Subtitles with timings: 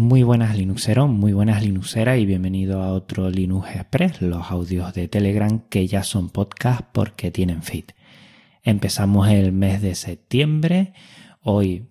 [0.00, 5.08] Muy buenas Linuxeros, muy buenas Linuxeras y bienvenido a otro Linux Express, los audios de
[5.08, 7.84] Telegram que ya son podcast porque tienen feed.
[8.62, 10.94] Empezamos el mes de septiembre,
[11.42, 11.90] hoy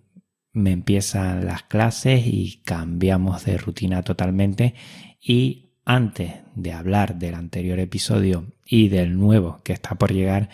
[0.54, 4.74] me empiezan las clases y cambiamos de rutina totalmente
[5.22, 10.50] y antes de hablar del anterior episodio y del nuevo que está por llegar,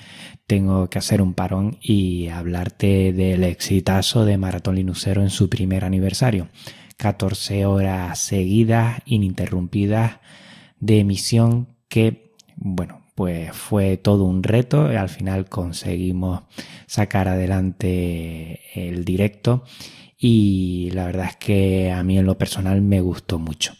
[0.45, 5.85] tengo que hacer un parón y hablarte del exitazo de Maratón Linuxero en su primer
[5.85, 6.49] aniversario.
[6.97, 10.19] 14 horas seguidas, ininterrumpidas
[10.79, 14.85] de emisión que, bueno, pues fue todo un reto.
[14.85, 16.43] Al final conseguimos
[16.85, 19.63] sacar adelante el directo
[20.17, 23.73] y la verdad es que a mí en lo personal me gustó mucho.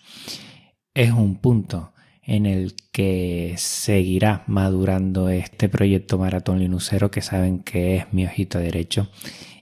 [0.93, 7.97] Es un punto en el que seguirá madurando este proyecto Maratón Linuxero que saben que
[7.97, 9.09] es mi ojito derecho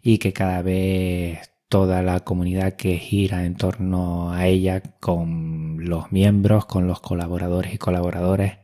[0.02, 6.12] y que cada vez toda la comunidad que gira en torno a ella con los
[6.12, 8.60] miembros, con los colaboradores y colaboradores,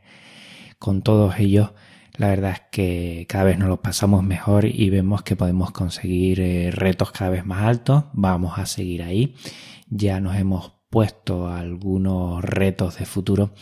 [0.78, 1.72] con todos ellos.
[2.18, 6.40] La verdad es que cada vez nos lo pasamos mejor y vemos que podemos conseguir
[6.40, 8.04] eh, retos cada vez más altos.
[8.14, 9.34] Vamos a seguir ahí.
[9.88, 13.56] Ya nos hemos puesto algunos retos de futuro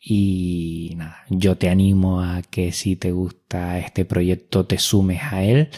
[0.00, 5.44] y nada, yo te animo a que si te gusta este proyecto te sumes a
[5.44, 5.70] él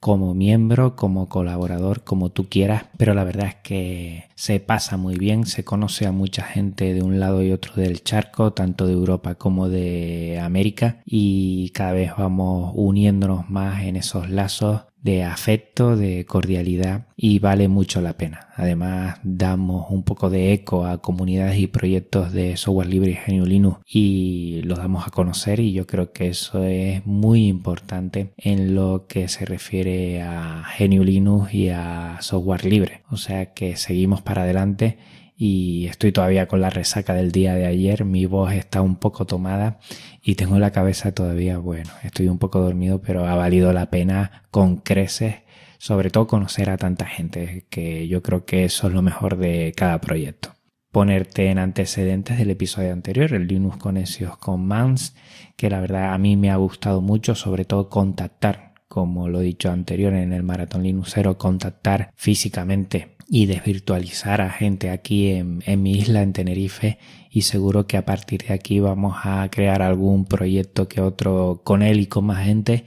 [0.00, 5.16] como miembro, como colaborador, como tú quieras, pero la verdad es que se pasa muy
[5.16, 8.92] bien, se conoce a mucha gente de un lado y otro del charco, tanto de
[8.92, 15.96] Europa como de América, y cada vez vamos uniéndonos más en esos lazos de afecto,
[15.96, 18.48] de cordialidad y vale mucho la pena.
[18.56, 23.46] Además, damos un poco de eco a comunidades y proyectos de software libre y GNU
[23.46, 28.74] Linux y los damos a conocer y yo creo que eso es muy importante en
[28.74, 33.02] lo que se refiere a GNU Linux y a software libre.
[33.10, 34.98] O sea que seguimos para adelante
[35.40, 39.24] y estoy todavía con la resaca del día de ayer, mi voz está un poco
[39.24, 39.78] tomada
[40.20, 44.42] y tengo la cabeza todavía, bueno, estoy un poco dormido, pero ha valido la pena
[44.50, 45.36] con creces,
[45.78, 49.72] sobre todo conocer a tanta gente, que yo creo que eso es lo mejor de
[49.76, 50.56] cada proyecto.
[50.90, 55.14] Ponerte en antecedentes del episodio anterior, el Linux Conecios con Mans,
[55.56, 59.44] que la verdad a mí me ha gustado mucho, sobre todo contactar, como lo he
[59.44, 65.92] dicho anterior en el Maratón Linuxero, contactar físicamente y desvirtualizar a gente aquí en, mi
[65.92, 66.98] isla, en Tenerife,
[67.30, 71.82] y seguro que a partir de aquí vamos a crear algún proyecto que otro con
[71.82, 72.86] él y con más gente,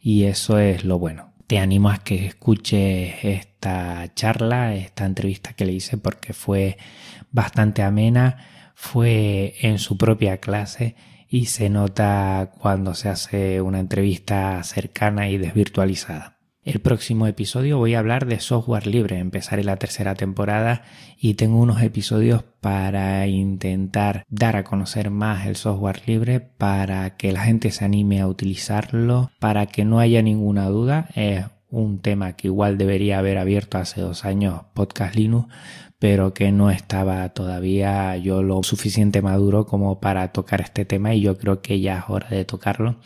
[0.00, 1.32] y eso es lo bueno.
[1.46, 6.76] Te animo a que escuches esta charla, esta entrevista que le hice, porque fue
[7.30, 8.38] bastante amena,
[8.74, 10.96] fue en su propia clase
[11.28, 16.35] y se nota cuando se hace una entrevista cercana y desvirtualizada.
[16.66, 19.20] El próximo episodio voy a hablar de software libre.
[19.20, 20.82] Empezaré la tercera temporada
[21.16, 27.30] y tengo unos episodios para intentar dar a conocer más el software libre, para que
[27.30, 31.06] la gente se anime a utilizarlo, para que no haya ninguna duda.
[31.14, 35.46] Es un tema que igual debería haber abierto hace dos años Podcast Linux,
[36.00, 41.20] pero que no estaba todavía yo lo suficiente maduro como para tocar este tema y
[41.20, 42.96] yo creo que ya es hora de tocarlo.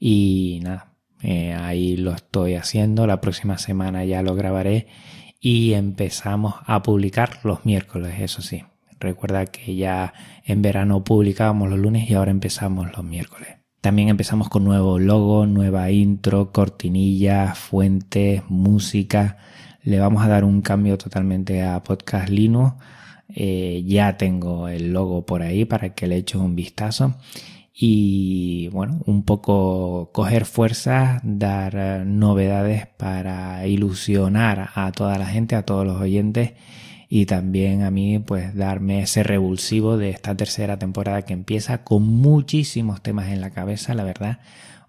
[0.00, 0.91] Y nada,
[1.22, 3.06] eh, ahí lo estoy haciendo.
[3.06, 4.88] La próxima semana ya lo grabaré
[5.40, 8.64] y empezamos a publicar los miércoles, eso sí.
[8.98, 10.12] Recuerda que ya
[10.44, 13.48] en verano publicábamos los lunes y ahora empezamos los miércoles.
[13.80, 19.38] También empezamos con nuevo logo, nueva intro, cortinilla, fuentes, música.
[19.82, 22.74] Le vamos a dar un cambio totalmente a Podcast Linux.
[23.28, 27.16] Eh, ya tengo el logo por ahí para que le eches un vistazo
[27.74, 35.56] y bueno, un poco coger fuerzas, dar eh, novedades para ilusionar a toda la gente,
[35.56, 36.52] a todos los oyentes
[37.08, 42.02] y también a mí pues darme ese revulsivo de esta tercera temporada que empieza con
[42.04, 44.40] muchísimos temas en la cabeza, la verdad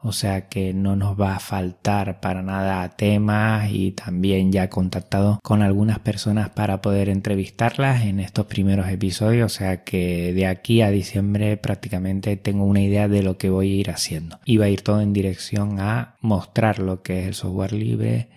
[0.03, 4.69] o sea que no nos va a faltar para nada temas y también ya he
[4.69, 10.45] contactado con algunas personas para poder entrevistarlas en estos primeros episodios, o sea que de
[10.45, 14.39] aquí a diciembre prácticamente tengo una idea de lo que voy a ir haciendo.
[14.45, 18.27] Y va a ir todo en dirección a mostrar lo que es el software libre,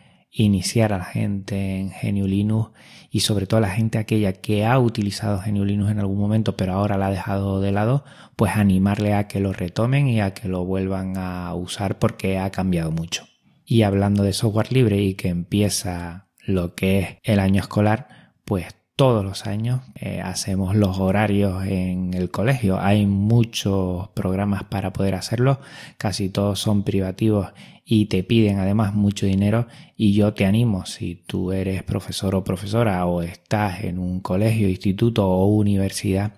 [0.44, 2.70] iniciar a la gente en GNU Linux
[3.10, 6.56] y sobre todo a la gente aquella que ha utilizado GNU Linux en algún momento
[6.56, 8.04] pero ahora la ha dejado de lado,
[8.36, 12.50] pues animarle a que lo retomen y a que lo vuelvan a usar porque ha
[12.50, 13.26] cambiado mucho.
[13.64, 18.66] Y hablando de software libre y que empieza lo que es el año escolar, pues
[18.96, 22.80] todos los años eh, hacemos los horarios en el colegio.
[22.80, 25.60] Hay muchos programas para poder hacerlo,
[25.98, 27.48] casi todos son privativos
[27.84, 29.66] y te piden además mucho dinero.
[29.98, 34.66] Y yo te animo si tú eres profesor o profesora o estás en un colegio,
[34.66, 36.32] instituto o universidad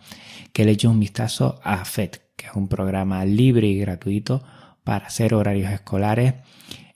[0.53, 4.43] que le eches un vistazo a FED, que es un programa libre y gratuito
[4.83, 6.35] para hacer horarios escolares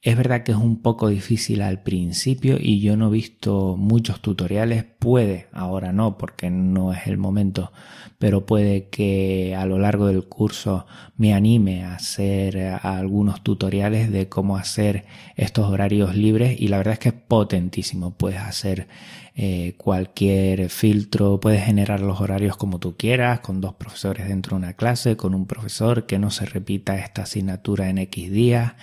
[0.02, 4.20] es verdad que es un poco difícil al principio y yo no he visto muchos
[4.20, 4.84] tutoriales.
[4.84, 7.72] Puede, ahora no, porque no es el momento,
[8.18, 14.10] pero puede que a lo largo del curso me anime a hacer eh, algunos tutoriales
[14.10, 15.04] de cómo hacer
[15.36, 18.10] estos horarios libres y la verdad es que es potentísimo.
[18.10, 18.88] Puedes hacer
[19.36, 24.64] eh, cualquier filtro, puedes generar los horarios como tú quieras, con dos profesores dentro de
[24.64, 28.74] una clase, con un profesor que no se repita esta asignatura en X días,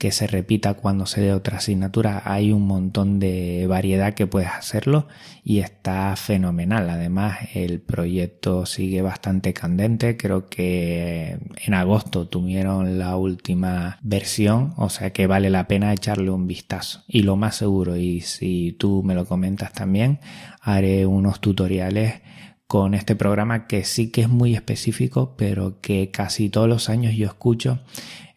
[0.00, 2.22] que se repita cuando se dé otra asignatura.
[2.24, 5.06] Hay un montón de variedad que puedes hacerlo
[5.44, 6.88] y está fenomenal.
[6.88, 10.16] Además, el proyecto sigue bastante candente.
[10.16, 16.30] Creo que en agosto tuvieron la última versión, o sea que vale la pena echarle
[16.30, 17.04] un vistazo.
[17.06, 20.20] Y lo más seguro, y si tú me lo comentas también,
[20.62, 22.22] haré unos tutoriales
[22.66, 27.14] con este programa que sí que es muy específico, pero que casi todos los años
[27.14, 27.80] yo escucho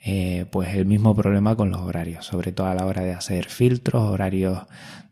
[0.05, 3.45] eh, pues el mismo problema con los horarios, sobre todo a la hora de hacer
[3.45, 4.63] filtros, horarios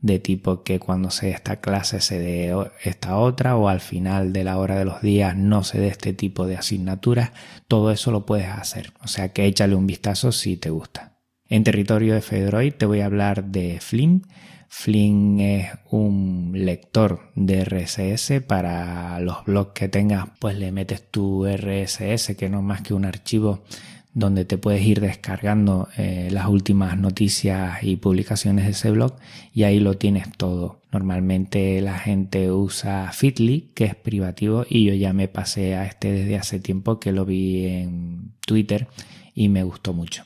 [0.02, 2.54] de tipo que cuando se dé esta clase se dé
[2.84, 6.12] esta otra o al final de la hora de los días no se dé este
[6.12, 7.32] tipo de asignaturas,
[7.70, 11.20] todo eso lo puedes hacer, o sea que échale un vistazo si te gusta.
[11.48, 14.24] En territorio de Fedroid te voy a hablar de Flim.
[14.68, 21.46] Flim es un lector de RSS para los blogs que tengas, pues le metes tu
[21.46, 23.64] RSS que no es más que un archivo
[24.14, 29.16] donde te puedes ir descargando eh, las últimas noticias y publicaciones de ese blog
[29.54, 30.82] y ahí lo tienes todo.
[30.92, 36.12] Normalmente la gente usa Fitly, que es privativo, y yo ya me pasé a este
[36.12, 38.88] desde hace tiempo que lo vi en Twitter
[39.34, 40.26] y me gustó mucho.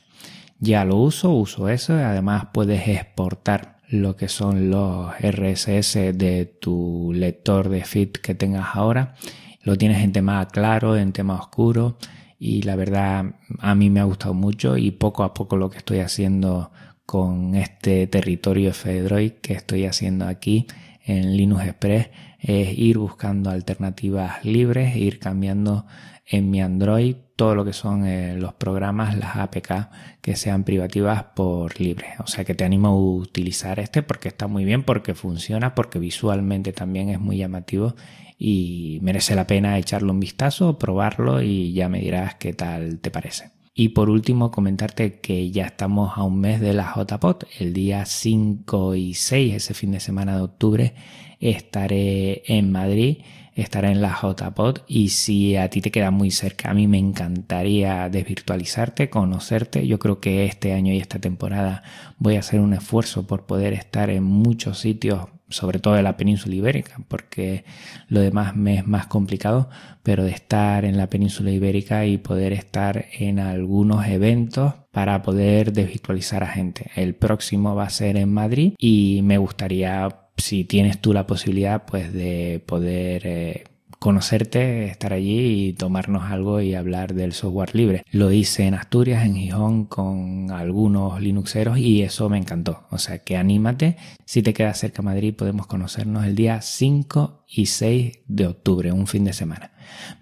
[0.58, 7.12] Ya lo uso, uso eso, además puedes exportar lo que son los RSS de tu
[7.14, 9.14] lector de Fit que tengas ahora.
[9.62, 11.98] Lo tienes en tema claro, en tema oscuro
[12.38, 15.78] y la verdad a mí me ha gustado mucho y poco a poco lo que
[15.78, 16.70] estoy haciendo
[17.06, 20.66] con este territorio Fedroid que estoy haciendo aquí
[21.06, 22.10] en Linux Express
[22.40, 25.86] es ir buscando alternativas libres, ir cambiando
[26.26, 31.22] en mi Android todo lo que son eh, los programas, las APK que sean privativas
[31.34, 32.08] por libre.
[32.18, 35.98] O sea que te animo a utilizar este porque está muy bien, porque funciona, porque
[35.98, 37.94] visualmente también es muy llamativo
[38.38, 43.10] y merece la pena echarle un vistazo, probarlo y ya me dirás qué tal te
[43.10, 43.55] parece.
[43.78, 47.44] Y por último, comentarte que ya estamos a un mes de la JPOT.
[47.60, 50.94] El día 5 y 6, ese fin de semana de octubre,
[51.40, 53.18] estaré en Madrid,
[53.54, 56.96] estaré en la JPOT y si a ti te queda muy cerca, a mí me
[56.96, 59.86] encantaría desvirtualizarte, conocerte.
[59.86, 61.82] Yo creo que este año y esta temporada
[62.16, 66.16] voy a hacer un esfuerzo por poder estar en muchos sitios sobre todo de la
[66.16, 67.64] península ibérica, porque
[68.08, 69.68] lo demás me es más complicado,
[70.02, 75.72] pero de estar en la península ibérica y poder estar en algunos eventos para poder
[75.72, 76.90] desvirtualizar a gente.
[76.96, 81.84] El próximo va a ser en Madrid y me gustaría, si tienes tú la posibilidad,
[81.86, 83.22] pues de poder...
[83.26, 83.64] Eh,
[83.98, 88.04] conocerte, estar allí y tomarnos algo y hablar del software libre.
[88.10, 92.86] Lo hice en Asturias, en Gijón, con algunos Linuxeros y eso me encantó.
[92.90, 93.96] O sea que anímate.
[94.24, 98.92] Si te quedas cerca de Madrid, podemos conocernos el día 5 y 6 de octubre,
[98.92, 99.72] un fin de semana.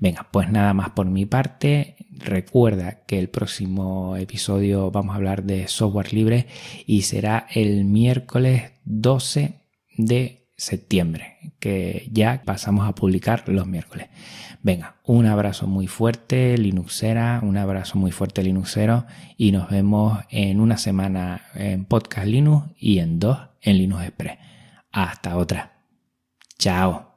[0.00, 1.96] Venga, pues nada más por mi parte.
[2.10, 6.46] Recuerda que el próximo episodio vamos a hablar de software libre
[6.86, 9.60] y será el miércoles 12
[9.96, 11.33] de septiembre,
[11.64, 14.08] que ya pasamos a publicar los miércoles.
[14.62, 19.06] Venga, un abrazo muy fuerte, Linuxera, un abrazo muy fuerte, Linuxero,
[19.38, 24.38] y nos vemos en una semana en Podcast Linux y en dos en Linux Express.
[24.92, 25.72] Hasta otra.
[26.58, 27.12] Chao.